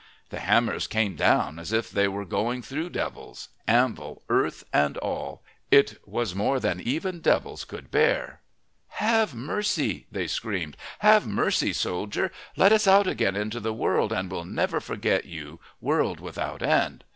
[0.31, 5.43] The hammers came down as if they were going through devils, anvil, earth, and all.
[5.69, 8.41] It was more than even devils could bear.
[8.97, 10.75] "Have mercy!" they screamed.
[11.05, 12.31] "Have mercy, soldier!
[12.55, 17.03] Let us out again into the world, and we'll never forget you world without end.